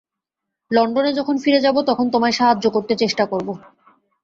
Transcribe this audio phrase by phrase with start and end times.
[0.71, 3.49] লণ্ডনে যখন ফিরে যাব, তখন তোমায় সাহায্য করতে চেষ্টা করব।